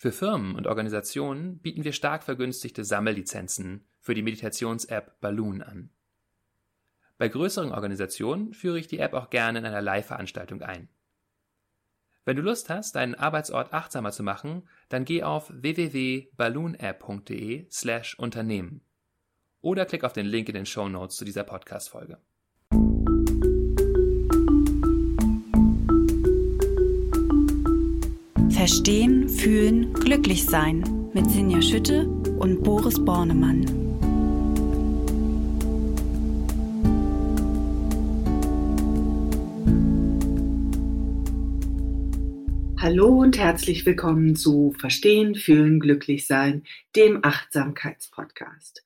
[0.00, 5.90] Für Firmen und Organisationen bieten wir stark vergünstigte Sammellizenzen für die Meditations-App Balloon an.
[7.18, 10.88] Bei größeren Organisationen führe ich die App auch gerne in einer Live-Veranstaltung ein.
[12.24, 18.80] Wenn du Lust hast, deinen Arbeitsort achtsamer zu machen, dann geh auf www.balloonapp.de slash Unternehmen
[19.60, 22.16] oder klick auf den Link in den Show Notes zu dieser Podcast-Folge.
[28.60, 33.64] Verstehen, Fühlen, Glücklich-Sein mit Sinja Schütte und Boris Bornemann.
[42.78, 48.84] Hallo und herzlich willkommen zu Verstehen, Fühlen, Glücklich-Sein, dem Achtsamkeitspodcast.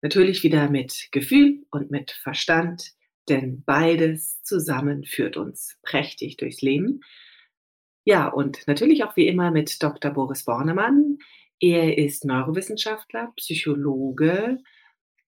[0.00, 2.94] Natürlich wieder mit Gefühl und mit Verstand,
[3.28, 7.02] denn beides zusammen führt uns prächtig durchs Leben.
[8.04, 10.10] Ja, und natürlich auch wie immer mit Dr.
[10.10, 11.18] Boris Bornemann.
[11.60, 14.58] Er ist Neurowissenschaftler, Psychologe,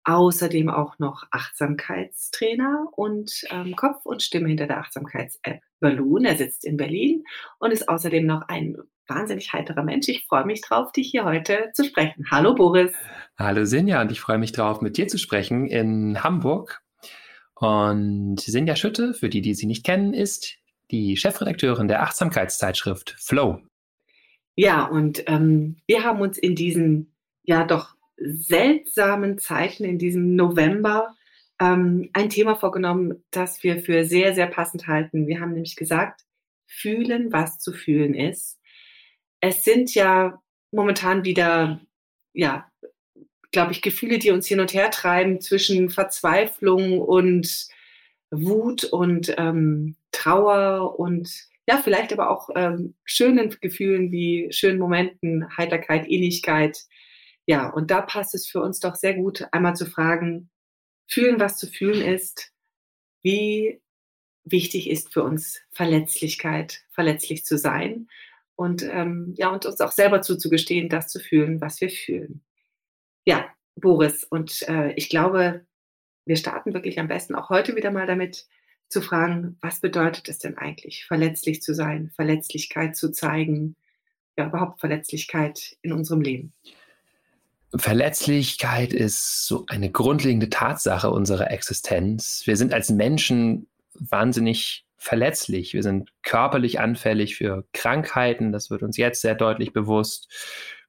[0.03, 6.25] außerdem auch noch Achtsamkeitstrainer und ähm, Kopf und Stimme hinter der Achtsamkeits-App Balloon.
[6.25, 7.23] Er sitzt in Berlin
[7.59, 8.75] und ist außerdem noch ein
[9.07, 10.09] wahnsinnig heiterer Mensch.
[10.09, 12.25] Ich freue mich drauf, dich hier heute zu sprechen.
[12.29, 12.93] Hallo Boris.
[13.37, 16.81] Hallo Sinja und ich freue mich drauf, mit dir zu sprechen in Hamburg.
[17.55, 20.57] Und Sinja Schütte, für die, die sie nicht kennen, ist
[20.91, 23.61] die Chefredakteurin der Achtsamkeitszeitschrift Flow.
[24.55, 31.15] Ja, und ähm, wir haben uns in diesen ja doch seltsamen Zeiten, in diesem November,
[31.59, 35.27] ähm, ein Thema vorgenommen, das wir für sehr, sehr passend halten.
[35.27, 36.21] Wir haben nämlich gesagt,
[36.65, 38.59] fühlen, was zu fühlen ist.
[39.39, 41.79] Es sind ja momentan wieder,
[42.33, 42.69] ja,
[43.51, 47.67] glaube ich, Gefühle, die uns hin und her treiben zwischen Verzweiflung und
[48.31, 51.29] Wut und ähm, Trauer und
[51.69, 56.85] ja, vielleicht aber auch ähm, schönen Gefühlen wie schönen Momenten, Heiterkeit, Ähnlichkeit.
[57.45, 60.49] Ja, und da passt es für uns doch sehr gut, einmal zu fragen,
[61.07, 62.51] fühlen, was zu fühlen ist,
[63.21, 63.81] wie
[64.43, 68.07] wichtig ist für uns Verletzlichkeit, verletzlich zu sein
[68.57, 72.43] und ähm, ja, und uns auch selber zuzugestehen, das zu fühlen, was wir fühlen.
[73.25, 75.66] Ja, Boris, und äh, ich glaube,
[76.27, 78.45] wir starten wirklich am besten auch heute wieder mal damit,
[78.89, 83.75] zu fragen, was bedeutet es denn eigentlich, verletzlich zu sein, Verletzlichkeit zu zeigen,
[84.37, 86.53] ja überhaupt Verletzlichkeit in unserem Leben.
[87.75, 92.43] Verletzlichkeit ist so eine grundlegende Tatsache unserer Existenz.
[92.45, 95.73] Wir sind als Menschen wahnsinnig verletzlich.
[95.73, 98.53] Wir sind körperlich anfällig für Krankheiten.
[98.53, 100.31] Das wird uns jetzt sehr deutlich bewusst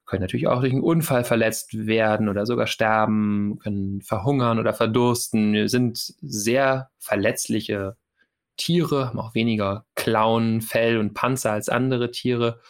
[0.08, 5.52] können natürlich auch durch einen Unfall verletzt werden oder sogar sterben, können verhungern oder verdursten.
[5.52, 7.96] Wir sind sehr verletzliche
[8.56, 12.60] Tiere, haben auch weniger Klauen, Fell und Panzer als andere Tiere.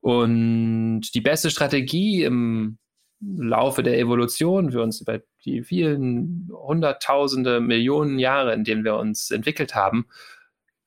[0.00, 2.78] Und die beste Strategie im
[3.20, 9.30] Laufe der Evolution für uns über die vielen Hunderttausende, Millionen Jahre, in denen wir uns
[9.30, 10.06] entwickelt haben,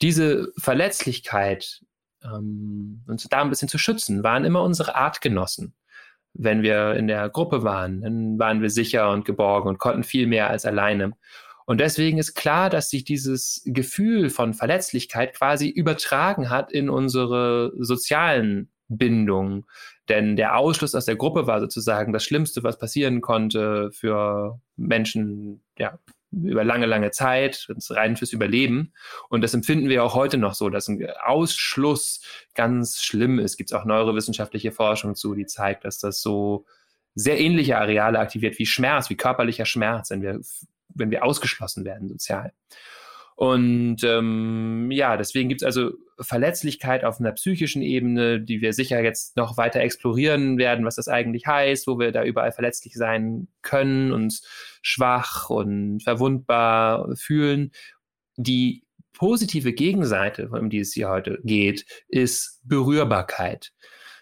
[0.02, 1.86] diese Verletzlichkeit
[2.22, 5.74] ähm, uns da ein bisschen zu schützen, waren immer unsere Artgenossen
[6.38, 10.28] wenn wir in der Gruppe waren, dann waren wir sicher und geborgen und konnten viel
[10.28, 11.14] mehr als alleine.
[11.66, 17.74] Und deswegen ist klar, dass sich dieses Gefühl von Verletzlichkeit quasi übertragen hat in unsere
[17.80, 19.66] sozialen Bindungen.
[20.08, 25.64] Denn der Ausschluss aus der Gruppe war sozusagen das Schlimmste, was passieren konnte für Menschen,
[25.80, 25.98] ja,
[26.44, 28.94] über lange, lange Zeit, rein fürs Überleben.
[29.30, 32.22] Und das empfinden wir auch heute noch so, dass ein Ausschluss
[32.54, 33.58] ganz schlimm ist.
[33.58, 36.66] Gibt es auch neurowissenschaftliche Forschung zu, die zeigt, dass das so
[37.16, 40.40] sehr ähnliche Areale aktiviert wie Schmerz, wie körperlicher Schmerz, wenn wir,
[40.90, 42.52] wenn wir ausgeschlossen werden sozial.
[43.36, 49.04] Und ähm, ja, deswegen gibt es also Verletzlichkeit auf einer psychischen Ebene, die wir sicher
[49.04, 53.50] jetzt noch weiter explorieren werden, was das eigentlich heißt, wo wir da überall verletzlich sein
[53.62, 54.48] können, uns
[54.82, 57.72] schwach und verwundbar fühlen.
[58.38, 63.74] Die positive Gegenseite, um die es hier heute geht, ist Berührbarkeit.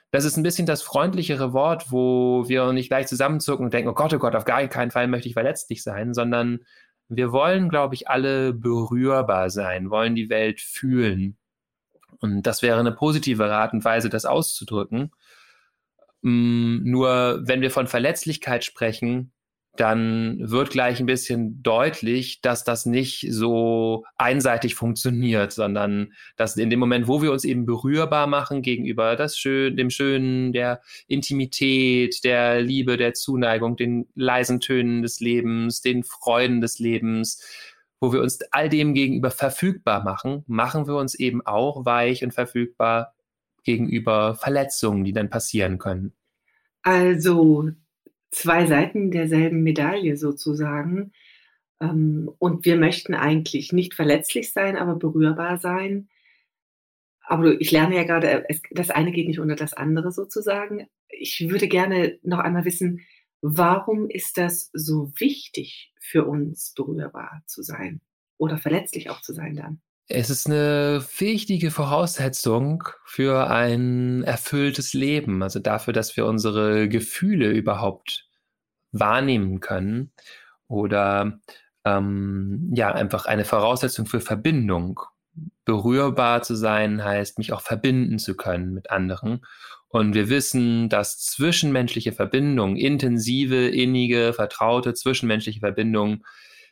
[0.09, 3.95] Das ist ein bisschen das freundlichere Wort, wo wir nicht gleich zusammenzucken und denken, oh
[3.95, 6.59] Gott, oh Gott, auf gar keinen Fall möchte ich verletzlich sein, sondern
[7.17, 11.37] wir wollen, glaube ich, alle berührbar sein, wollen die Welt fühlen.
[12.19, 15.11] Und das wäre eine positive Art und Weise, das auszudrücken.
[16.21, 19.32] Mm, nur wenn wir von Verletzlichkeit sprechen,
[19.75, 26.69] dann wird gleich ein bisschen deutlich, dass das nicht so einseitig funktioniert, sondern dass in
[26.69, 32.23] dem Moment, wo wir uns eben berührbar machen gegenüber das Schön, dem Schönen, der Intimität,
[32.23, 37.41] der Liebe, der Zuneigung, den leisen Tönen des Lebens, den Freuden des Lebens,
[37.99, 42.31] wo wir uns all dem gegenüber verfügbar machen, machen wir uns eben auch weich und
[42.31, 43.15] verfügbar
[43.63, 46.13] gegenüber Verletzungen, die dann passieren können.
[46.83, 47.71] Also
[48.33, 51.13] zwei Seiten derselben Medaille sozusagen.
[51.79, 56.09] Ähm, und wir möchten eigentlich nicht verletzlich sein, aber berührbar sein.
[57.21, 60.87] Aber ich lerne ja gerade, das eine geht nicht unter das andere sozusagen.
[61.07, 63.01] Ich würde gerne noch einmal wissen,
[63.41, 68.01] warum ist das so wichtig für uns, berührbar zu sein
[68.37, 69.81] oder verletzlich auch zu sein dann?
[70.07, 77.51] Es ist eine wichtige Voraussetzung für ein erfülltes Leben, also dafür, dass wir unsere Gefühle
[77.51, 78.27] überhaupt
[78.91, 80.11] wahrnehmen können
[80.67, 81.39] oder
[81.85, 84.99] ähm, ja, einfach eine Voraussetzung für Verbindung.
[85.65, 89.45] Berührbar zu sein heißt, mich auch verbinden zu können mit anderen.
[89.87, 96.25] Und wir wissen, dass zwischenmenschliche Verbindungen, intensive, innige, vertraute zwischenmenschliche Verbindungen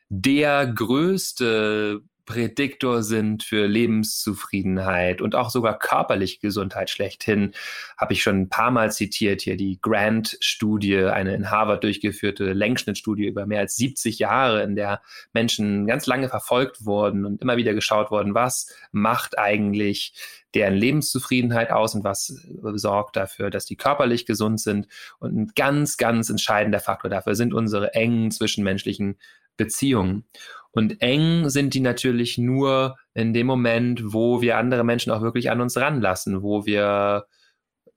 [0.10, 7.54] der größte Prädiktor sind für Lebenszufriedenheit und auch sogar körperliche Gesundheit schlechthin,
[7.98, 13.28] habe ich schon ein paar Mal zitiert hier die Grant-Studie, eine in Harvard durchgeführte Längsschnittstudie
[13.28, 15.02] über mehr als 70 Jahre, in der
[15.34, 20.14] Menschen ganz lange verfolgt wurden und immer wieder geschaut wurden, was macht eigentlich
[20.54, 22.28] deren Lebenszufriedenheit aus und was
[22.74, 24.88] sorgt dafür, dass die körperlich gesund sind.
[25.20, 29.18] Und ein ganz, ganz entscheidender Faktor dafür sind unsere engen zwischenmenschlichen
[29.58, 30.26] Beziehungen.
[30.72, 35.52] Und eng sind die natürlich nur in dem Moment, wo wir andere Menschen auch wirklich
[35.52, 37.26] an uns ranlassen, wo wir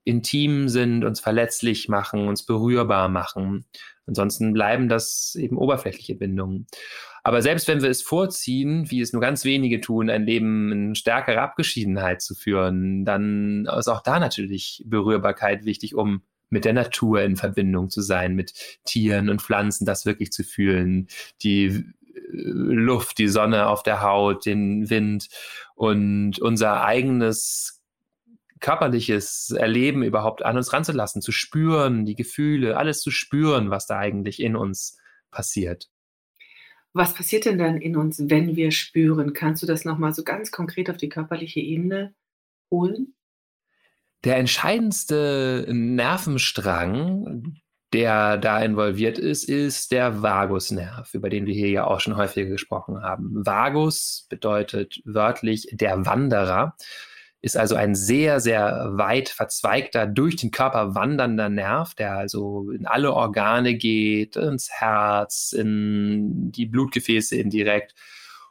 [0.03, 3.65] intim sind, uns verletzlich machen, uns berührbar machen.
[4.05, 6.67] Ansonsten bleiben das eben oberflächliche Bindungen.
[7.23, 10.95] Aber selbst wenn wir es vorziehen, wie es nur ganz wenige tun, ein Leben in
[10.95, 17.23] stärkerer Abgeschiedenheit zu führen, dann ist auch da natürlich Berührbarkeit wichtig, um mit der Natur
[17.23, 18.53] in Verbindung zu sein, mit
[18.85, 21.07] Tieren und Pflanzen, das wirklich zu fühlen,
[21.41, 21.83] die
[22.31, 25.29] Luft, die Sonne auf der Haut, den Wind
[25.75, 27.83] und unser eigenes
[28.59, 33.97] körperliches Erleben überhaupt an uns ranzulassen, zu spüren, die Gefühle, alles zu spüren, was da
[33.97, 34.97] eigentlich in uns
[35.29, 35.89] passiert.
[36.93, 39.33] Was passiert denn dann in uns, wenn wir spüren?
[39.33, 42.15] Kannst du das nochmal so ganz konkret auf die körperliche Ebene
[42.71, 43.15] holen?
[44.23, 47.59] Der entscheidendste Nervenstrang,
[47.95, 52.49] der da involviert ist, ist der Vagusnerv, über den wir hier ja auch schon häufiger
[52.49, 53.45] gesprochen haben.
[53.45, 56.75] Vagus bedeutet wörtlich der Wanderer,
[57.39, 62.85] ist also ein sehr, sehr weit verzweigter, durch den Körper wandernder Nerv, der also in
[62.85, 67.95] alle Organe geht, ins Herz, in die Blutgefäße indirekt.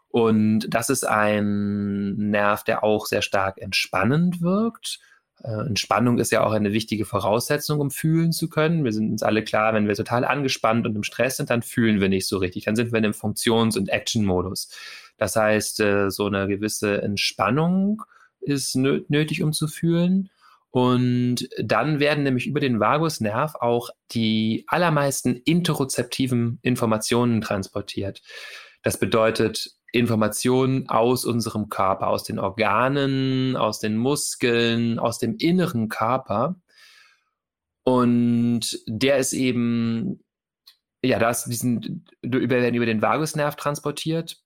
[0.08, 5.00] Und das ist ein Nerv, der auch sehr stark entspannend wirkt
[5.42, 8.84] Entspannung ist ja auch eine wichtige Voraussetzung, um fühlen zu können.
[8.84, 12.00] Wir sind uns alle klar, wenn wir total angespannt und im Stress sind, dann fühlen
[12.00, 12.64] wir nicht so richtig.
[12.64, 14.70] Dann sind wir in einem Funktions- und Action-Modus.
[15.18, 18.02] Das heißt, äh, so eine gewisse Entspannung
[18.40, 20.30] ist nötig, um zu fühlen.
[20.70, 28.22] Und dann werden nämlich über den Vagusnerv auch die allermeisten interozeptiven Informationen transportiert.
[28.82, 35.88] Das bedeutet, Informationen aus unserem Körper, aus den Organen, aus den Muskeln, aus dem inneren
[35.88, 36.56] Körper.
[37.84, 40.24] Und der ist eben,
[41.00, 44.42] ja, da diesen, über, werden über den Vagusnerv transportiert.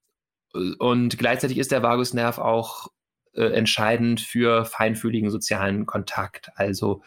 [0.52, 2.88] Und gleichzeitig ist der Vagusnerv auch
[3.32, 6.50] äh, entscheidend für feinfühligen sozialen Kontakt.
[6.56, 7.02] Also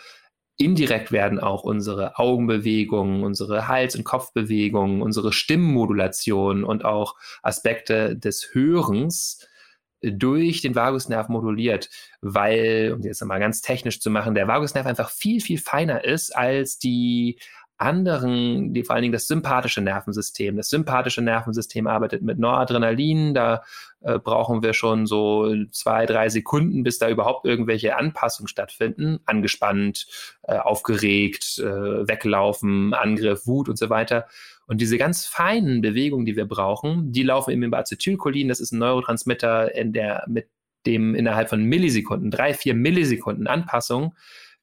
[0.61, 8.49] Indirekt werden auch unsere Augenbewegungen, unsere Hals- und Kopfbewegungen, unsere Stimmmodulation und auch Aspekte des
[8.53, 9.47] Hörens
[10.01, 11.89] durch den Vagusnerv moduliert,
[12.21, 16.35] weil, um jetzt mal ganz technisch zu machen, der Vagusnerv einfach viel, viel feiner ist
[16.35, 17.39] als die
[17.77, 20.55] anderen, die vor allen Dingen das sympathische Nervensystem.
[20.55, 23.33] Das sympathische Nervensystem arbeitet mit Noradrenalin.
[23.33, 23.63] Da
[24.01, 29.19] äh, brauchen wir schon so zwei, drei Sekunden, bis da überhaupt irgendwelche Anpassungen stattfinden.
[29.25, 30.07] Angespannt,
[30.43, 34.27] äh, aufgeregt, äh, weglaufen, Angriff, Wut und so weiter.
[34.67, 38.47] Und diese ganz feinen Bewegungen, die wir brauchen, die laufen eben im Acetylcholin.
[38.47, 40.49] Das ist ein Neurotransmitter, in der mit
[40.85, 44.15] dem innerhalb von Millisekunden, drei, vier Millisekunden Anpassung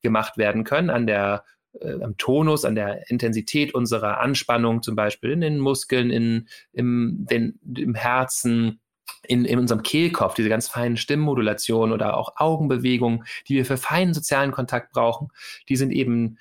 [0.02, 1.44] gemacht werden können an der
[1.80, 7.26] äh, am Tonus, an der Intensität unserer Anspannung, zum Beispiel in den Muskeln, in, im,
[7.30, 8.80] den, im Herzen,
[9.26, 14.14] in, in unserem Kehlkopf, diese ganz feinen Stimmmodulationen oder auch Augenbewegungen, die wir für feinen
[14.14, 15.28] sozialen Kontakt brauchen,
[15.68, 16.38] die sind eben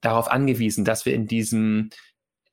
[0.00, 1.90] darauf angewiesen, dass wir in diesem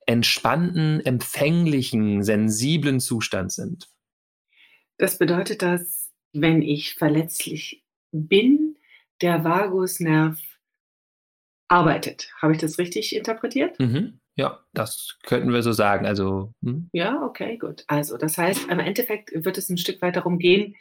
[0.06, 3.90] entspannten, empfänglichen, sensiblen Zustand sind.
[4.98, 8.78] Das bedeutet, dass wenn ich verletzlich bin,
[9.22, 10.40] der Vagusnerv
[11.68, 12.32] arbeitet.
[12.42, 13.80] Habe ich das richtig interpretiert?
[13.80, 14.20] Mhm.
[14.38, 16.06] Ja, das könnten wir so sagen.
[16.06, 16.90] Also, hm?
[16.94, 17.84] Ja, okay, gut.
[17.88, 20.76] Also, das heißt, im Endeffekt wird es ein Stück weit darum gehen,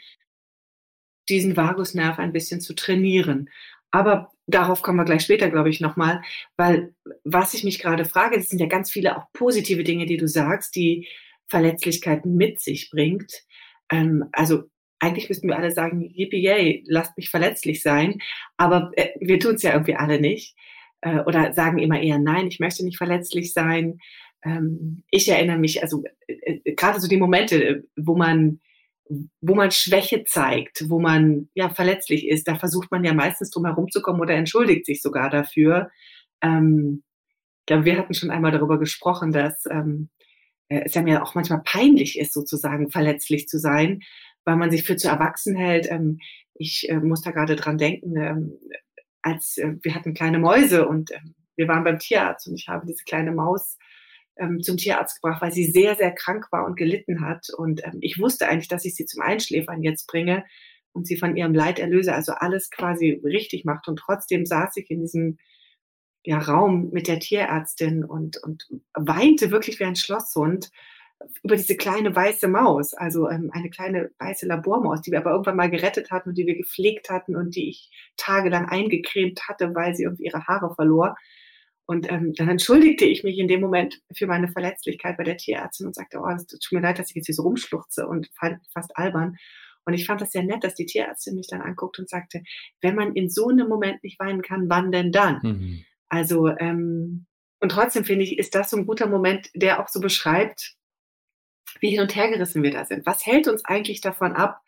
[1.31, 3.49] diesen Vagusnerv ein bisschen zu trainieren.
[3.91, 6.23] Aber darauf kommen wir gleich später, glaube ich, nochmal,
[6.59, 6.95] weil
[7.25, 10.29] was ich mich gerade frage, das sind ja ganz viele auch positive Dinge, die du
[10.29, 11.09] sagst, die
[11.49, 13.33] Verletzlichkeit mit sich bringt.
[13.91, 14.65] Ähm, also
[14.99, 18.21] eigentlich müssten wir alle sagen, yippie yay, lasst mich verletzlich sein,
[18.59, 20.57] aber äh, wir tun es ja irgendwie alle nicht
[21.07, 23.99] äh, oder sagen immer eher nein, ich möchte nicht verletzlich sein.
[24.45, 28.61] Ähm, ich erinnere mich, also äh, äh gerade so die Momente, wo man
[29.41, 33.65] wo man Schwäche zeigt, wo man ja verletzlich ist, da versucht man ja meistens drum
[33.65, 35.91] herumzukommen oder entschuldigt sich sogar dafür.
[36.43, 37.05] Ähm,
[37.61, 40.09] ich glaube, wir hatten schon einmal darüber gesprochen, dass ähm,
[40.69, 44.01] äh, es ja mir auch manchmal peinlich ist, sozusagen verletzlich zu sein,
[44.45, 45.87] weil man sich für zu erwachsen hält.
[45.89, 46.19] Ähm,
[46.55, 48.59] ich äh, muss da gerade dran denken, ähm,
[49.27, 51.19] als äh, wir hatten kleine Mäuse und äh,
[51.57, 53.77] wir waren beim Tierarzt und ich habe diese kleine Maus
[54.37, 57.49] ähm, zum Tierarzt gebracht, weil sie sehr, sehr krank war und gelitten hat.
[57.57, 60.45] Und ähm, ich wusste eigentlich, dass ich sie zum Einschläfern jetzt bringe
[60.93, 63.89] und sie von ihrem Leid erlöse, also alles quasi richtig macht.
[63.89, 65.39] Und trotzdem saß ich in diesem
[66.25, 70.71] ja, Raum mit der Tierärztin und, und weinte wirklich wie ein Schlosshund
[71.43, 75.57] über diese kleine weiße Maus, also ähm, eine kleine weiße Labormaus, die wir aber irgendwann
[75.57, 79.95] mal gerettet hatten und die wir gepflegt hatten und die ich tagelang eingecremt hatte, weil
[79.95, 81.17] sie irgendwie ihre Haare verlor.
[81.87, 85.87] Und ähm, dann entschuldigte ich mich in dem Moment für meine Verletzlichkeit bei der Tierärztin
[85.87, 88.29] und sagte, oh, es tut mir leid, dass ich jetzt hier so rumschluchze und
[88.73, 89.37] fast albern.
[89.85, 92.43] Und ich fand das sehr nett, dass die Tierärztin mich dann anguckt und sagte,
[92.81, 95.39] wenn man in so einem Moment nicht weinen kann, wann denn dann?
[95.43, 95.85] Mhm.
[96.09, 97.27] Also, ähm,
[97.61, 100.75] und trotzdem finde ich, ist das so ein guter Moment, der auch so beschreibt,
[101.81, 103.07] wie hin und her gerissen wir da sind.
[103.07, 104.63] Was hält uns eigentlich davon ab,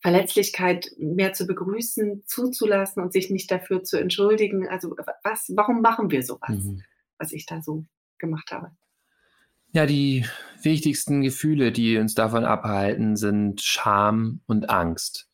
[0.00, 4.68] Verletzlichkeit mehr zu begrüßen, zuzulassen und sich nicht dafür zu entschuldigen?
[4.68, 6.82] Also was, warum machen wir sowas, mhm.
[7.18, 7.84] was ich da so
[8.18, 8.70] gemacht habe?
[9.72, 10.24] Ja, die
[10.62, 15.28] wichtigsten Gefühle, die uns davon abhalten, sind Scham und Angst.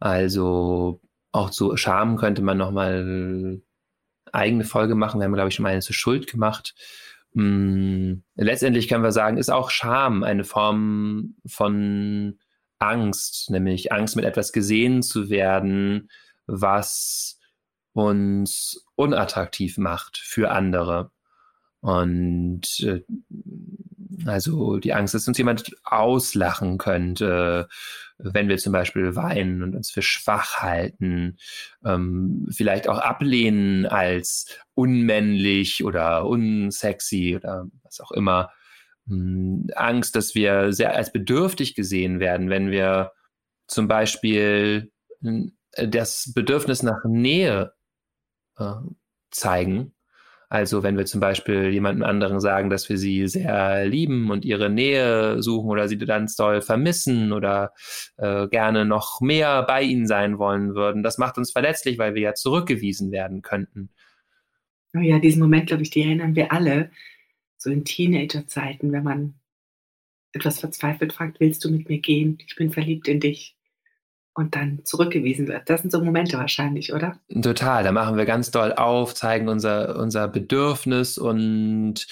[0.00, 3.62] Also auch zu Scham könnte man nochmal
[4.32, 5.20] eigene Folge machen.
[5.20, 6.74] Wir haben, glaube ich, schon mal eine zur Schuld gemacht.
[7.34, 12.38] Hm, letztendlich können wir sagen, ist auch Scham eine Form von
[12.78, 16.10] Angst, nämlich Angst mit etwas gesehen zu werden,
[16.46, 17.40] was
[17.92, 21.10] uns unattraktiv macht für andere.
[21.80, 23.02] Und äh,
[24.26, 27.68] also die Angst, dass uns jemand auslachen könnte,
[28.18, 31.38] wenn wir zum Beispiel weinen und uns für schwach halten,
[31.84, 38.50] ähm, vielleicht auch ablehnen als unmännlich oder unsexy oder was auch immer.
[39.08, 43.12] Ähm, Angst, dass wir sehr als bedürftig gesehen werden, wenn wir
[43.66, 44.92] zum Beispiel
[45.22, 47.72] äh, das Bedürfnis nach Nähe
[48.58, 48.74] äh,
[49.30, 49.94] zeigen
[50.54, 54.70] also wenn wir zum Beispiel jemandem anderen sagen, dass wir sie sehr lieben und ihre
[54.70, 57.72] Nähe suchen oder sie ganz doll vermissen oder
[58.18, 62.22] äh, gerne noch mehr bei ihnen sein wollen würden, das macht uns verletzlich, weil wir
[62.22, 63.90] ja zurückgewiesen werden könnten.
[64.96, 66.92] Oh ja, diesen Moment, glaube ich, die erinnern wir alle.
[67.56, 69.34] So in Teenagerzeiten, wenn man
[70.34, 72.38] etwas verzweifelt fragt, willst du mit mir gehen?
[72.46, 73.56] Ich bin verliebt in dich
[74.34, 75.70] und dann zurückgewiesen wird.
[75.70, 77.18] Das sind so Momente wahrscheinlich, oder?
[77.42, 77.84] Total.
[77.84, 82.06] Da machen wir ganz doll auf, zeigen unser, unser Bedürfnis und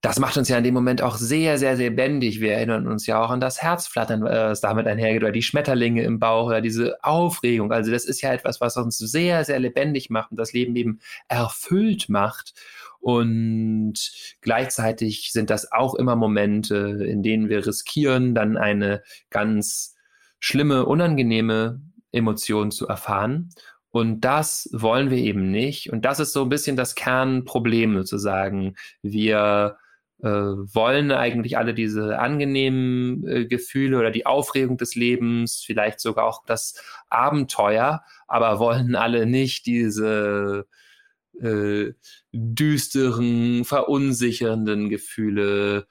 [0.00, 2.40] das macht uns ja in dem Moment auch sehr, sehr, sehr lebendig.
[2.40, 6.20] Wir erinnern uns ja auch an das Herzflattern, was damit einhergeht, oder die Schmetterlinge im
[6.20, 7.72] Bauch oder diese Aufregung.
[7.72, 11.00] Also das ist ja etwas, was uns sehr, sehr lebendig macht und das Leben eben
[11.26, 12.54] erfüllt macht.
[13.00, 13.94] Und
[14.40, 19.96] gleichzeitig sind das auch immer Momente, in denen wir riskieren, dann eine ganz
[20.38, 21.80] schlimme, unangenehme
[22.12, 23.50] Emotionen zu erfahren.
[23.90, 25.90] Und das wollen wir eben nicht.
[25.90, 28.76] Und das ist so ein bisschen das Kernproblem sozusagen.
[29.02, 29.78] Wir
[30.20, 36.26] äh, wollen eigentlich alle diese angenehmen äh, Gefühle oder die Aufregung des Lebens, vielleicht sogar
[36.26, 36.74] auch das
[37.08, 40.66] Abenteuer, aber wollen alle nicht diese
[41.40, 41.92] äh,
[42.32, 45.86] düsteren, verunsichernden Gefühle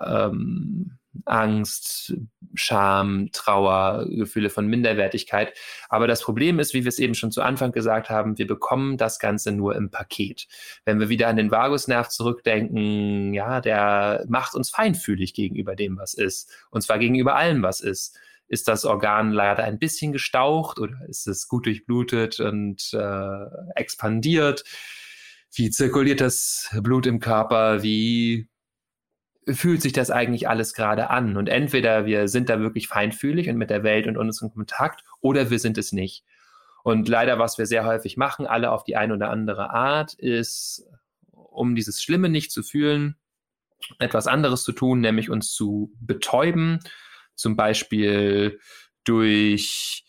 [0.00, 2.14] ähm, Angst,
[2.54, 5.52] Scham, Trauer, Gefühle von Minderwertigkeit.
[5.88, 8.96] Aber das Problem ist, wie wir es eben schon zu Anfang gesagt haben, wir bekommen
[8.96, 10.46] das Ganze nur im Paket.
[10.84, 16.14] Wenn wir wieder an den Vagusnerv zurückdenken, ja, der macht uns feinfühlig gegenüber dem, was
[16.14, 16.50] ist.
[16.70, 18.18] Und zwar gegenüber allem, was ist.
[18.48, 24.62] Ist das Organ leider ein bisschen gestaucht oder ist es gut durchblutet und äh, expandiert?
[25.56, 28.48] wie zirkuliert das Blut im Körper, wie
[29.48, 31.36] fühlt sich das eigentlich alles gerade an?
[31.36, 35.04] Und entweder wir sind da wirklich feinfühlig und mit der Welt und uns in Kontakt
[35.20, 36.24] oder wir sind es nicht.
[36.82, 40.84] Und leider, was wir sehr häufig machen, alle auf die eine oder andere Art, ist,
[41.32, 43.16] um dieses Schlimme nicht zu fühlen,
[43.98, 46.80] etwas anderes zu tun, nämlich uns zu betäuben,
[47.34, 48.60] zum Beispiel
[49.04, 50.05] durch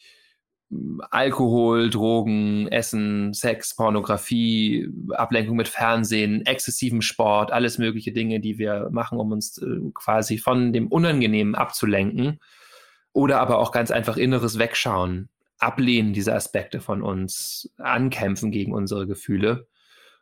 [1.11, 8.89] Alkohol, Drogen, Essen, Sex, Pornografie, Ablenkung mit Fernsehen, exzessiven Sport, alles mögliche Dinge, die wir
[8.91, 12.39] machen, um uns äh, quasi von dem Unangenehmen abzulenken.
[13.13, 19.07] Oder aber auch ganz einfach inneres Wegschauen, Ablehnen dieser Aspekte von uns, ankämpfen gegen unsere
[19.07, 19.67] Gefühle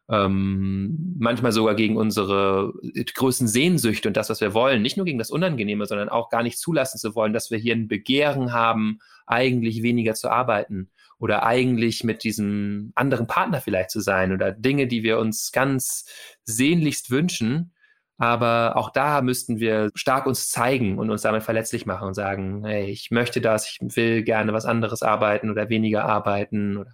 [0.10, 2.74] ähm, manchmal sogar gegen unsere
[3.16, 6.44] größten Sehnsüchte und das, was wir wollen, nicht nur gegen das Unangenehme, sondern auch gar
[6.44, 11.46] nicht zulassen zu wollen, dass wir hier ein Begehren haben, eigentlich weniger zu arbeiten oder
[11.46, 16.06] eigentlich mit diesem anderen Partner vielleicht zu sein oder Dinge, die wir uns ganz
[16.44, 17.72] sehnlichst wünschen.
[18.18, 22.64] Aber auch da müssten wir stark uns zeigen und uns damit verletzlich machen und sagen,
[22.66, 26.94] hey, ich möchte das, ich will gerne was anderes arbeiten oder weniger arbeiten oder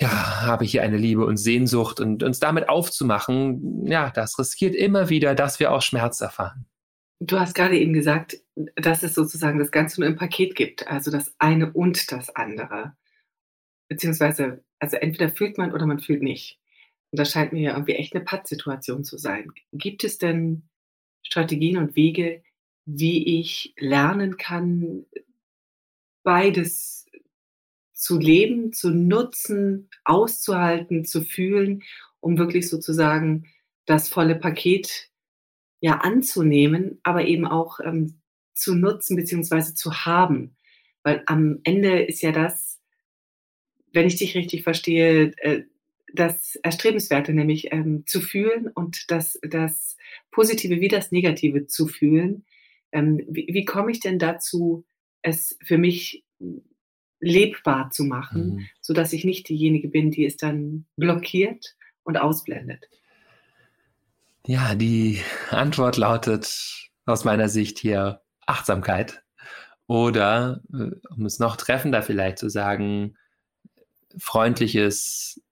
[0.00, 4.74] ja, habe ich hier eine Liebe und Sehnsucht und uns damit aufzumachen, ja, das riskiert
[4.74, 6.66] immer wieder, dass wir auch Schmerz erfahren.
[7.20, 8.38] Du hast gerade eben gesagt,
[8.76, 12.96] dass es sozusagen das Ganze nur im Paket gibt, also das eine und das andere.
[13.88, 16.58] Beziehungsweise, also entweder fühlt man oder man fühlt nicht.
[17.12, 19.52] Und das scheint mir ja irgendwie echt eine Pattsituation zu sein.
[19.72, 20.68] Gibt es denn
[21.22, 22.42] Strategien und Wege,
[22.84, 25.06] wie ich lernen kann,
[26.24, 27.03] beides
[28.04, 31.82] zu leben, zu nutzen, auszuhalten, zu fühlen,
[32.20, 33.46] um wirklich sozusagen
[33.86, 35.08] das volle Paket
[35.80, 38.20] ja anzunehmen, aber eben auch ähm,
[38.52, 40.54] zu nutzen beziehungsweise zu haben.
[41.02, 42.78] Weil am Ende ist ja das,
[43.94, 45.62] wenn ich dich richtig verstehe, äh,
[46.12, 49.96] das Erstrebenswerte, nämlich ähm, zu fühlen und das, das
[50.30, 52.44] Positive wie das Negative zu fühlen.
[52.92, 54.84] Ähm, wie, wie komme ich denn dazu,
[55.22, 56.22] es für mich
[57.20, 58.66] lebbar zu machen, mhm.
[58.80, 62.88] so dass ich nicht diejenige bin, die es dann blockiert und ausblendet?
[64.46, 69.22] Ja, die Antwort lautet aus meiner Sicht hier Achtsamkeit.
[69.86, 73.16] Oder, äh, um es noch treffender vielleicht zu sagen,
[74.18, 75.42] freundliches,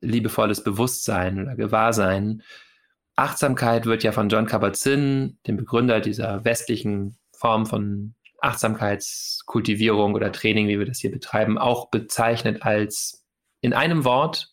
[0.00, 2.42] liebevolles Bewusstsein oder Gewahrsein.
[3.14, 10.68] Achtsamkeit wird ja von John Kabat-Zinn, dem Begründer dieser westlichen Form von Achtsamkeitskultivierung oder Training,
[10.68, 13.24] wie wir das hier betreiben, auch bezeichnet als
[13.60, 14.52] in einem Wort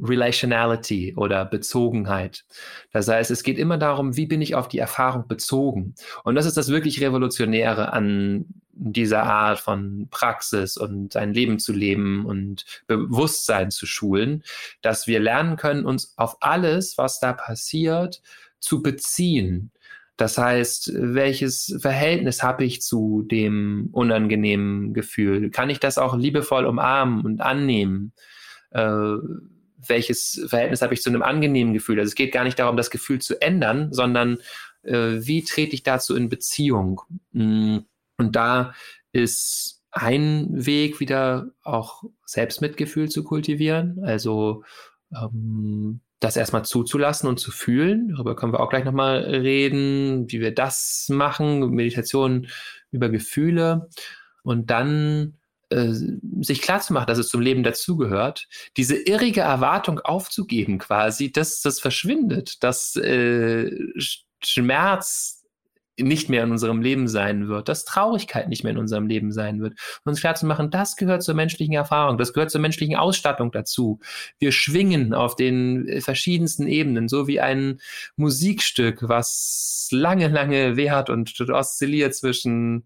[0.00, 2.44] Relationality oder Bezogenheit.
[2.92, 5.94] Das heißt, es geht immer darum, wie bin ich auf die Erfahrung bezogen.
[6.24, 11.72] Und das ist das wirklich Revolutionäre an dieser Art von Praxis und sein Leben zu
[11.72, 14.42] leben und Bewusstsein zu schulen,
[14.82, 18.20] dass wir lernen können, uns auf alles, was da passiert,
[18.58, 19.70] zu beziehen
[20.16, 25.50] das heißt, welches Verhältnis habe ich zu dem unangenehmen Gefühl?
[25.50, 28.12] Kann ich das auch liebevoll umarmen und annehmen?
[28.70, 29.16] Äh,
[29.88, 31.98] welches Verhältnis habe ich zu einem angenehmen Gefühl?
[31.98, 34.38] Also es geht gar nicht darum, das Gefühl zu ändern, sondern
[34.82, 37.00] äh, wie trete ich dazu in Beziehung?
[37.32, 37.78] Mm,
[38.16, 38.72] und da
[39.12, 44.64] ist ein Weg wieder auch Selbstmitgefühl zu kultivieren, also
[45.12, 48.08] ähm, das erstmal zuzulassen und zu fühlen.
[48.08, 52.48] Darüber können wir auch gleich nochmal reden, wie wir das machen, Meditation
[52.90, 53.90] über Gefühle
[54.42, 55.36] und dann
[55.68, 55.92] äh,
[56.40, 61.60] sich klar zu machen, dass es zum Leben dazugehört, diese irrige Erwartung aufzugeben quasi, dass
[61.60, 63.70] das verschwindet, dass äh,
[64.42, 65.43] Schmerz
[65.98, 69.60] nicht mehr in unserem Leben sein wird, dass Traurigkeit nicht mehr in unserem Leben sein
[69.60, 69.74] wird.
[70.04, 73.52] Und uns klar zu machen, das gehört zur menschlichen Erfahrung, das gehört zur menschlichen Ausstattung
[73.52, 74.00] dazu.
[74.38, 77.80] Wir schwingen auf den verschiedensten Ebenen, so wie ein
[78.16, 82.84] Musikstück, was lange, lange währt und oszilliert zwischen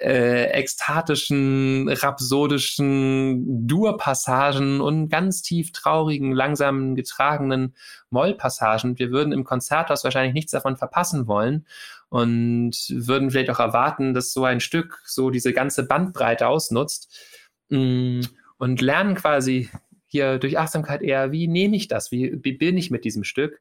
[0.00, 7.74] äh, ekstatischen, rhapsodischen Dur-Passagen und ganz tief traurigen, langsam getragenen
[8.10, 8.98] Moll-Passagen.
[8.98, 11.66] Wir würden im Konzerthaus wahrscheinlich nichts davon verpassen wollen
[12.08, 17.14] und würden vielleicht auch erwarten, dass so ein Stück so diese ganze Bandbreite ausnutzt.
[17.70, 18.20] Mm,
[18.58, 19.70] und lernen quasi
[20.06, 23.60] hier durch Achtsamkeit eher, wie nehme ich das, wie, wie bin ich mit diesem Stück,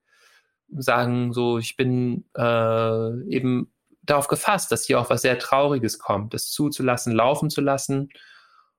[0.69, 3.71] sagen so, ich bin äh, eben
[4.09, 8.09] darauf gefasst, dass hier auch was sehr Trauriges kommt, das zuzulassen, laufen zu lassen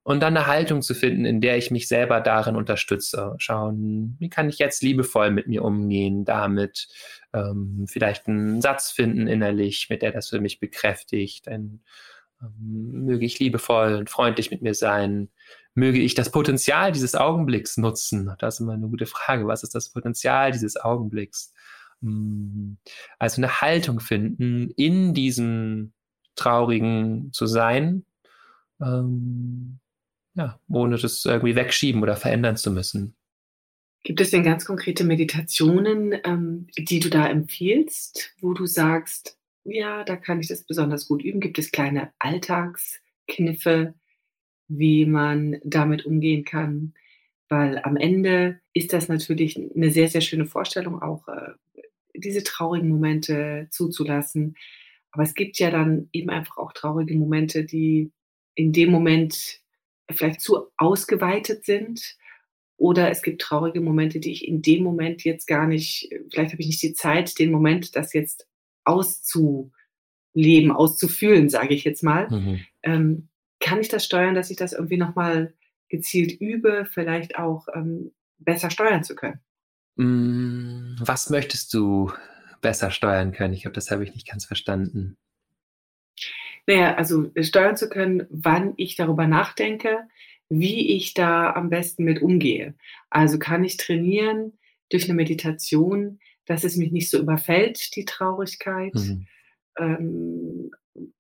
[0.08, 3.34] und dann eine Haltung zu finden, in der ich mich selber darin unterstütze.
[3.36, 6.88] Schauen, wie kann ich jetzt liebevoll mit mir umgehen, damit
[7.34, 11.46] ähm, vielleicht einen Satz finden innerlich, mit der das für mich bekräftigt.
[11.46, 11.82] Ein,
[12.40, 15.28] ähm, möge ich liebevoll und freundlich mit mir sein,
[15.74, 18.34] möge ich das Potenzial dieses Augenblicks nutzen?
[18.38, 19.46] Das ist immer eine gute Frage.
[19.46, 21.52] Was ist das Potenzial dieses Augenblicks?
[22.02, 22.78] Hm,
[23.18, 25.92] also eine Haltung finden, in diesem
[26.36, 28.04] Traurigen zu sein,
[28.80, 29.80] ähm,
[30.34, 33.16] ja, ohne das irgendwie wegschieben oder verändern zu müssen.
[34.04, 40.04] Gibt es denn ganz konkrete Meditationen, ähm, die du da empfiehlst, wo du sagst, ja,
[40.04, 41.40] da kann ich das besonders gut üben?
[41.40, 43.94] Gibt es kleine Alltagskniffe,
[44.68, 46.94] wie man damit umgehen kann?
[47.48, 51.52] Weil am Ende ist das natürlich eine sehr, sehr schöne Vorstellung, auch äh,
[52.20, 54.56] diese traurigen Momente zuzulassen.
[55.10, 58.12] Aber es gibt ja dann eben einfach auch traurige Momente, die
[58.54, 59.60] in dem Moment
[60.10, 62.16] vielleicht zu ausgeweitet sind.
[62.76, 66.62] Oder es gibt traurige Momente, die ich in dem Moment jetzt gar nicht, vielleicht habe
[66.62, 68.46] ich nicht die Zeit, den Moment, das jetzt
[68.84, 69.72] auszuleben,
[70.70, 72.28] auszufühlen, sage ich jetzt mal.
[72.30, 72.60] Mhm.
[72.82, 73.28] Ähm,
[73.60, 75.54] kann ich das steuern, dass ich das irgendwie nochmal
[75.88, 79.40] gezielt übe, vielleicht auch ähm, besser steuern zu können?
[79.98, 82.12] Mm, was möchtest du
[82.60, 83.52] besser steuern können?
[83.52, 85.16] Ich glaube, das habe ich nicht ganz verstanden.
[86.66, 89.98] Naja, also äh, steuern zu können, wann ich darüber nachdenke,
[90.48, 92.74] wie ich da am besten mit umgehe.
[93.10, 94.52] Also kann ich trainieren
[94.90, 98.94] durch eine Meditation, dass es mich nicht so überfällt, die Traurigkeit.
[98.94, 99.26] Mhm.
[99.78, 100.70] Ähm,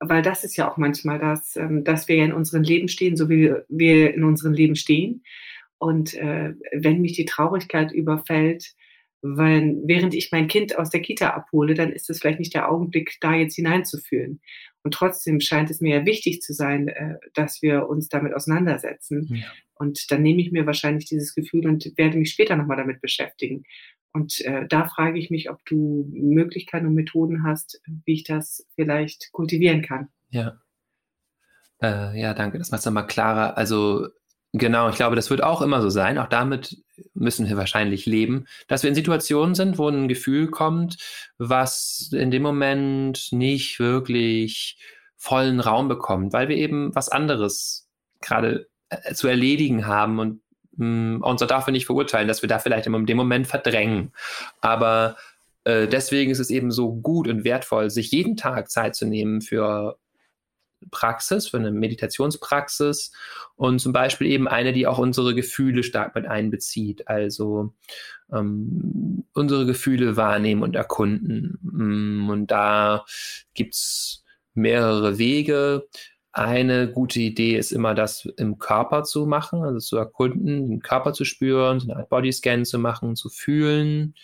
[0.00, 3.16] weil das ist ja auch manchmal das, ähm, dass wir ja in unserem Leben stehen,
[3.16, 5.22] so wie wir in unserem Leben stehen.
[5.78, 8.74] Und äh, wenn mich die Traurigkeit überfällt,
[9.20, 12.70] weil während ich mein Kind aus der Kita abhole, dann ist es vielleicht nicht der
[12.70, 14.40] Augenblick, da jetzt hineinzufühlen.
[14.84, 19.26] Und trotzdem scheint es mir ja wichtig zu sein, äh, dass wir uns damit auseinandersetzen.
[19.34, 19.46] Ja.
[19.74, 23.64] Und dann nehme ich mir wahrscheinlich dieses Gefühl und werde mich später nochmal damit beschäftigen.
[24.12, 28.66] Und äh, da frage ich mich, ob du Möglichkeiten und Methoden hast, wie ich das
[28.74, 30.08] vielleicht kultivieren kann.
[30.30, 30.60] Ja.
[31.82, 32.58] Äh, ja, danke.
[32.58, 33.56] Das macht es nochmal klarer.
[33.56, 34.08] Also
[34.52, 36.18] Genau, ich glaube, das wird auch immer so sein.
[36.18, 36.78] Auch damit
[37.12, 40.96] müssen wir wahrscheinlich leben, dass wir in Situationen sind, wo ein Gefühl kommt,
[41.36, 44.78] was in dem Moment nicht wirklich
[45.16, 47.88] vollen Raum bekommt, weil wir eben was anderes
[48.20, 50.40] gerade äh, zu erledigen haben und
[50.76, 54.12] mh, mm, uns dafür nicht verurteilen, dass wir da vielleicht in dem Moment verdrängen.
[54.60, 55.16] Aber
[55.64, 59.42] äh, deswegen ist es eben so gut und wertvoll, sich jeden Tag Zeit zu nehmen
[59.42, 59.98] für
[60.90, 63.12] Praxis, für eine Meditationspraxis
[63.56, 67.08] und zum Beispiel eben eine, die auch unsere Gefühle stark mit einbezieht.
[67.08, 67.74] Also
[68.32, 71.58] ähm, unsere Gefühle wahrnehmen und erkunden.
[71.62, 73.04] Mm, und da
[73.54, 75.88] gibt es mehrere Wege.
[76.32, 81.12] Eine gute Idee ist immer, das im Körper zu machen, also zu erkunden, den Körper
[81.12, 84.14] zu spüren, eine Art Bodyscan zu machen, zu fühlen.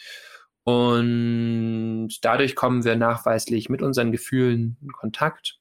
[0.64, 5.61] Und dadurch kommen wir nachweislich mit unseren Gefühlen in Kontakt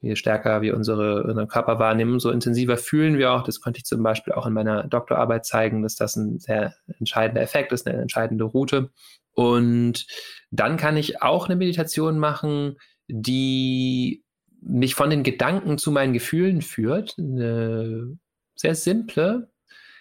[0.00, 3.42] je stärker wir unsere, unseren Körper wahrnehmen, so intensiver fühlen wir auch.
[3.42, 7.42] Das konnte ich zum Beispiel auch in meiner Doktorarbeit zeigen, dass das ein sehr entscheidender
[7.42, 8.90] Effekt ist, eine entscheidende Route.
[9.32, 10.06] Und
[10.50, 12.76] dann kann ich auch eine Meditation machen,
[13.08, 14.24] die
[14.62, 17.16] mich von den Gedanken zu meinen Gefühlen führt.
[17.18, 18.18] Eine
[18.54, 19.50] sehr simple,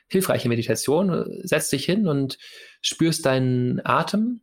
[0.09, 1.25] hilfreiche Meditation.
[1.43, 2.38] Setz dich hin und
[2.81, 4.41] spürst deinen Atem.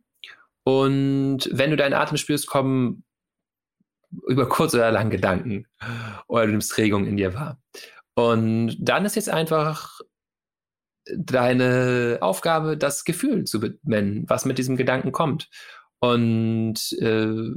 [0.63, 3.03] Und wenn du deinen Atem spürst, kommen
[4.27, 5.67] über kurz oder lang Gedanken
[6.27, 7.61] oder du nimmst Regung in dir wahr.
[8.15, 10.01] Und dann ist jetzt einfach
[11.15, 15.49] deine Aufgabe, das Gefühl zu benennen, was mit diesem Gedanken kommt.
[15.99, 17.51] Und äh,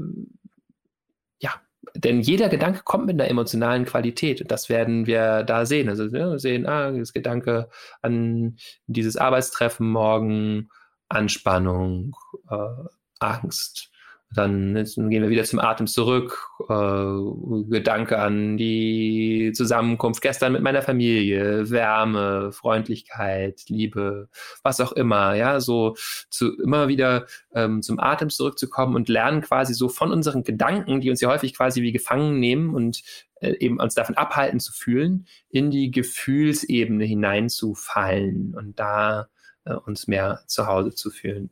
[1.38, 1.54] ja,
[1.94, 5.88] denn jeder Gedanke kommt mit einer emotionalen Qualität und das werden wir da sehen.
[5.88, 7.68] Also ja, wir sehen, ah, das Gedanke
[8.02, 10.68] an dieses Arbeitstreffen morgen,
[11.08, 12.16] Anspannung,
[12.50, 12.84] äh,
[13.18, 13.89] Angst,
[14.32, 16.50] dann, gehen wir wieder zum Atem zurück.
[16.68, 24.28] Äh, Gedanke an die Zusammenkunft gestern mit meiner Familie, Wärme, Freundlichkeit, Liebe,
[24.62, 25.34] was auch immer.
[25.34, 25.96] Ja, so
[26.30, 31.10] zu immer wieder ähm, zum Atem zurückzukommen und lernen quasi so von unseren Gedanken, die
[31.10, 33.02] uns ja häufig quasi wie gefangen nehmen und
[33.40, 39.28] äh, eben uns davon abhalten zu fühlen, in die Gefühlsebene hineinzufallen und da
[39.64, 41.50] äh, uns mehr zu Hause zu fühlen.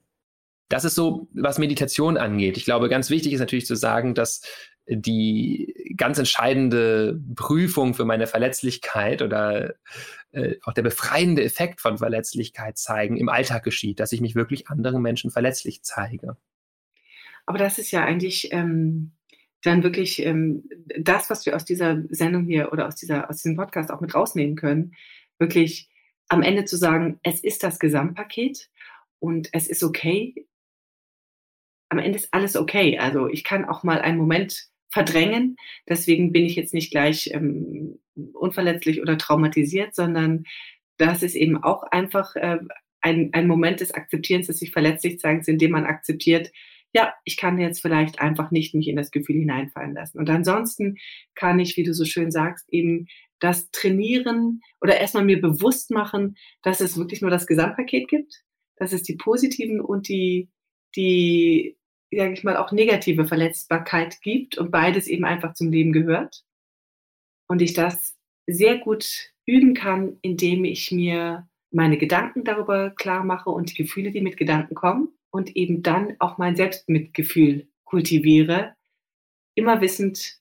[0.69, 2.57] Das ist so, was Meditation angeht.
[2.57, 4.43] Ich glaube, ganz wichtig ist natürlich zu sagen, dass
[4.87, 9.75] die ganz entscheidende Prüfung für meine Verletzlichkeit oder
[10.33, 14.69] äh, auch der befreiende Effekt von Verletzlichkeit zeigen im Alltag geschieht, dass ich mich wirklich
[14.69, 16.37] anderen Menschen verletzlich zeige.
[17.45, 19.13] Aber das ist ja eigentlich ähm,
[19.63, 23.57] dann wirklich ähm, das, was wir aus dieser Sendung hier oder aus, dieser, aus diesem
[23.57, 24.95] Podcast auch mit rausnehmen können,
[25.39, 25.91] wirklich
[26.29, 28.71] am Ende zu sagen, es ist das Gesamtpaket
[29.19, 30.47] und es ist okay,
[31.89, 32.99] am Ende ist alles okay.
[32.99, 35.57] Also ich kann auch mal einen Moment verdrängen.
[35.89, 37.99] Deswegen bin ich jetzt nicht gleich ähm,
[38.33, 40.45] unverletzlich oder traumatisiert, sondern
[40.97, 42.59] das ist eben auch einfach äh,
[43.01, 46.51] ein, ein Moment des Akzeptierens, dass sich verletzlich zeigen, indem man akzeptiert,
[46.95, 50.19] ja, ich kann jetzt vielleicht einfach nicht mich in das Gefühl hineinfallen lassen.
[50.19, 50.97] Und ansonsten
[51.35, 53.07] kann ich, wie du so schön sagst, eben
[53.41, 58.43] das trainieren oder erstmal mir bewusst machen, dass es wirklich nur das Gesamtpaket gibt,
[58.77, 60.49] dass es die positiven und die,
[60.97, 61.78] die,
[62.11, 66.45] sage ich mal, auch negative Verletzbarkeit gibt und beides eben einfach zum Leben gehört.
[67.49, 68.17] Und ich das
[68.47, 74.11] sehr gut üben kann, indem ich mir meine Gedanken darüber klar mache und die Gefühle,
[74.11, 78.75] die mit Gedanken kommen und eben dann auch mein Selbstmitgefühl kultiviere,
[79.55, 80.39] immer wissend,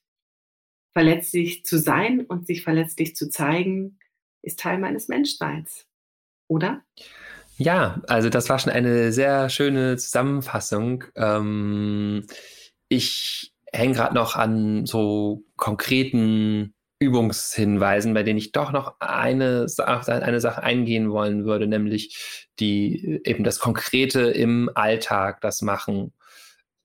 [0.92, 3.98] verletzlich zu sein und sich verletzlich zu zeigen,
[4.42, 5.86] ist Teil meines Menschseins.
[6.48, 6.84] Oder?
[7.60, 11.04] Ja, also das war schon eine sehr schöne Zusammenfassung.
[11.16, 12.24] Ähm,
[12.88, 20.40] ich hänge gerade noch an so konkreten Übungshinweisen, bei denen ich doch noch eine, eine
[20.40, 26.12] Sache eingehen wollen würde, nämlich die eben das Konkrete im Alltag, das Machen.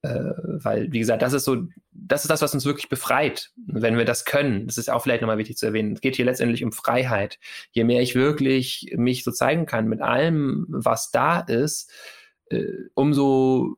[0.03, 1.63] Äh, weil, wie gesagt, das ist so,
[1.93, 4.67] das ist das, was uns wirklich befreit, wenn wir das können.
[4.67, 5.93] Das ist auch vielleicht nochmal wichtig zu erwähnen.
[5.93, 7.39] Es geht hier letztendlich um Freiheit.
[7.71, 11.89] Je mehr ich wirklich mich so zeigen kann mit allem, was da ist,
[12.49, 13.77] äh, umso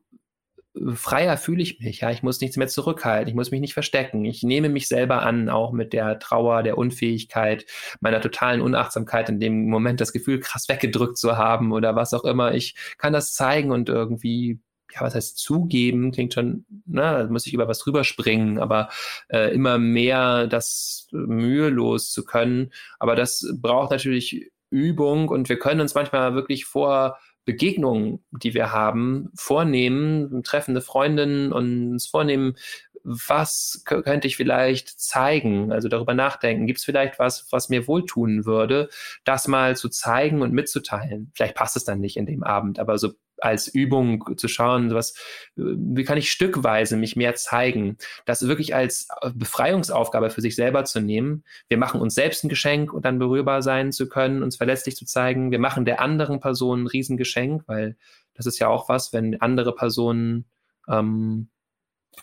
[0.94, 2.00] freier fühle ich mich.
[2.00, 4.24] Ja, ich muss nichts mehr zurückhalten, ich muss mich nicht verstecken.
[4.24, 7.64] Ich nehme mich selber an, auch mit der Trauer, der Unfähigkeit,
[8.00, 12.24] meiner totalen Unachtsamkeit in dem Moment das Gefühl krass weggedrückt zu haben oder was auch
[12.24, 12.54] immer.
[12.54, 14.58] Ich kann das zeigen und irgendwie
[14.92, 18.88] ja, was heißt zugeben, klingt schon, ne, da muss ich über was drüber springen, aber
[19.28, 22.72] äh, immer mehr das mühelos zu können.
[22.98, 28.72] Aber das braucht natürlich Übung und wir können uns manchmal wirklich vor Begegnungen, die wir
[28.72, 32.56] haben, vornehmen, treffende Freundinnen und uns vornehmen,
[33.04, 38.44] was könnte ich vielleicht zeigen, also darüber nachdenken, gibt es vielleicht was, was mir wohltun
[38.46, 38.88] würde,
[39.24, 41.30] das mal zu zeigen und mitzuteilen.
[41.32, 45.14] Vielleicht passt es dann nicht in dem Abend, aber so als Übung zu schauen, was,
[45.56, 51.00] wie kann ich stückweise mich mehr zeigen, das wirklich als Befreiungsaufgabe für sich selber zu
[51.00, 51.44] nehmen.
[51.68, 55.04] Wir machen uns selbst ein Geschenk und dann berührbar sein zu können, uns verletzlich zu
[55.04, 55.50] zeigen.
[55.50, 57.96] Wir machen der anderen Person ein Riesengeschenk, weil
[58.34, 60.44] das ist ja auch was, wenn andere Personen
[60.88, 61.48] ähm,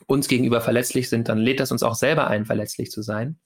[0.08, 3.39] uns gegenüber verletzlich sind, dann lädt das uns auch selber ein, verletzlich zu sein.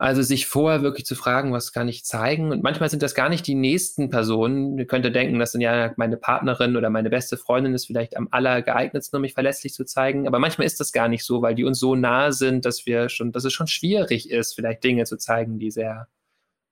[0.00, 2.52] Also sich vorher wirklich zu fragen, was kann ich zeigen?
[2.52, 4.78] Und manchmal sind das gar nicht die nächsten Personen.
[4.78, 8.28] Ihr könnte denken, dass dann ja meine Partnerin oder meine beste Freundin ist vielleicht am
[8.30, 10.28] allergeeignetsten, um mich verletzlich zu zeigen.
[10.28, 13.08] Aber manchmal ist das gar nicht so, weil die uns so nah sind, dass wir
[13.08, 16.06] schon, dass es schon schwierig ist, vielleicht Dinge zu zeigen, die sehr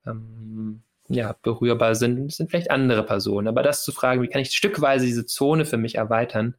[0.07, 2.29] ähm, ja, berührbar sind.
[2.29, 3.49] Das sind vielleicht andere Personen.
[3.49, 6.55] Aber das zu fragen, wie kann ich stückweise diese Zone für mich erweitern,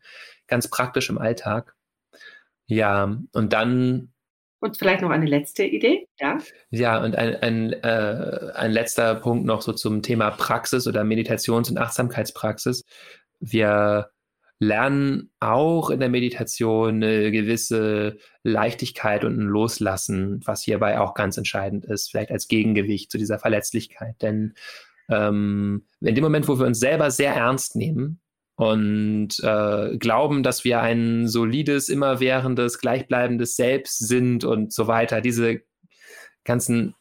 [0.47, 1.75] ganz praktisch im Alltag.
[2.65, 4.11] Ja, und dann
[4.59, 6.39] und vielleicht noch eine letzte Idee, ja?
[6.71, 11.69] Ja, und ein, ein, äh, ein letzter Punkt noch so zum Thema Praxis oder Meditations-
[11.69, 12.83] und Achtsamkeitspraxis.
[13.39, 14.09] Wir
[14.59, 21.37] lernen auch in der Meditation eine gewisse Leichtigkeit und ein Loslassen, was hierbei auch ganz
[21.37, 24.15] entscheidend ist, vielleicht als Gegengewicht zu dieser Verletzlichkeit.
[24.21, 24.55] Denn
[25.09, 28.19] ähm, in dem Moment, wo wir uns selber sehr ernst nehmen,
[28.57, 35.21] und äh, glauben, dass wir ein solides, immerwährendes, gleichbleibendes Selbst sind und so weiter.
[35.21, 35.61] Diese
[36.43, 36.95] ganzen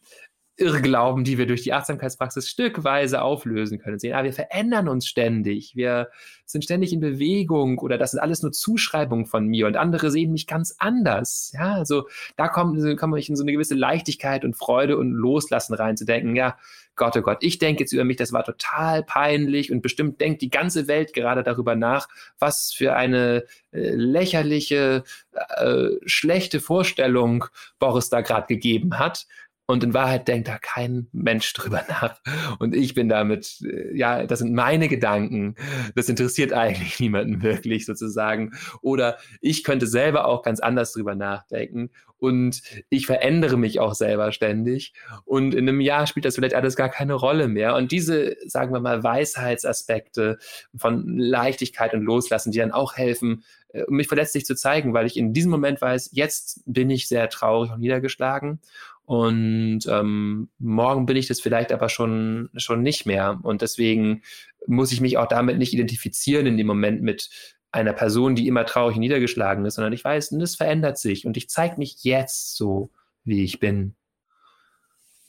[0.59, 3.99] Irrglauben, die wir durch die Achtsamkeitspraxis stückweise auflösen können.
[3.99, 6.09] Sehen, ah, wir verändern uns ständig, wir
[6.47, 10.33] sind ständig in Bewegung oder das sind alles nur Zuschreibungen von mir und andere sehen
[10.33, 11.53] mich ganz anders.
[11.55, 15.97] Ja, also da komme ich in so eine gewisse Leichtigkeit und Freude und Loslassen rein,
[15.97, 16.57] zu denken, ja,
[16.97, 20.41] Gott, oh Gott, ich denke jetzt über mich, das war total peinlich und bestimmt denkt
[20.41, 27.45] die ganze Welt gerade darüber nach, was für eine äh, lächerliche, äh, schlechte Vorstellung
[27.79, 29.27] Boris da gerade gegeben hat.
[29.67, 32.21] Und in Wahrheit denkt da kein Mensch drüber nach.
[32.59, 35.57] Und ich bin damit, äh, ja, das sind meine Gedanken.
[35.95, 38.53] Das interessiert eigentlich niemanden wirklich sozusagen.
[38.81, 41.91] Oder ich könnte selber auch ganz anders drüber nachdenken.
[42.19, 44.95] Und ich verändere mich auch selber ständig.
[45.25, 47.75] Und in einem Jahr spielt das vielleicht alles gar keine Rolle mehr.
[47.75, 50.39] Und diese, sagen wir mal, Weisheitsaspekte
[50.77, 55.17] von Leichtigkeit und Loslassen, die dann auch helfen, äh, mich verletzlich zu zeigen, weil ich
[55.17, 58.61] in diesem Moment weiß, jetzt bin ich sehr traurig und niedergeschlagen
[59.07, 63.39] und ähm, morgen bin ich das vielleicht aber schon, schon nicht mehr.
[63.43, 64.23] Und deswegen
[64.67, 67.31] muss ich mich auch damit nicht identifizieren in dem Moment mit
[67.71, 71.37] einer Person, die immer traurig und niedergeschlagen ist, sondern ich weiß, das verändert sich und
[71.37, 72.91] ich zeige mich jetzt so,
[73.23, 73.95] wie ich bin.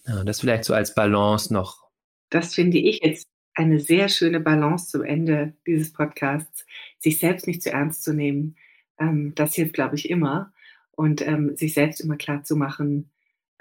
[0.08, 1.88] Ja, das vielleicht so als Balance noch.
[2.32, 6.66] Das finde ich jetzt eine sehr schöne Balance zum Ende dieses Podcasts,
[6.98, 8.56] sich selbst nicht zu ernst zu nehmen.
[9.00, 10.52] Ähm, das hilft, glaube ich, immer
[10.92, 13.12] und ähm, sich selbst immer klar zu machen,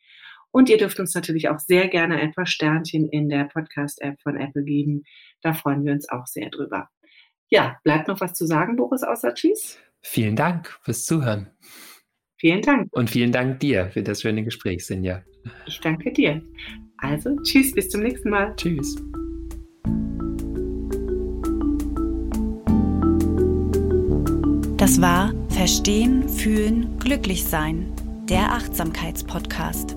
[0.57, 4.37] Und ihr dürft uns natürlich auch sehr gerne ein paar Sternchen in der Podcast-App von
[4.37, 5.03] Apple geben.
[5.43, 6.89] Da freuen wir uns auch sehr drüber.
[7.47, 9.77] Ja, bleibt noch was zu sagen, Boris, außer Tschüss?
[10.01, 11.51] Vielen Dank fürs Zuhören.
[12.39, 12.87] Vielen Dank.
[12.91, 15.21] Und vielen Dank dir für das schöne Gespräch, Sinja.
[15.67, 16.41] Ich danke dir.
[16.97, 18.55] Also, tschüss, bis zum nächsten Mal.
[18.55, 18.95] Tschüss.
[24.77, 27.93] Das war Verstehen, Fühlen, Glücklich Sein,
[28.27, 29.95] der Achtsamkeitspodcast.